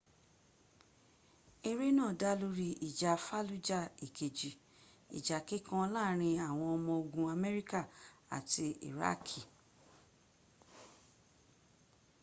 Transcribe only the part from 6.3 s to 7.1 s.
àwọn ọmọ